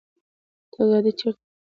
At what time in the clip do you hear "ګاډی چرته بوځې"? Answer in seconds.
0.89-1.47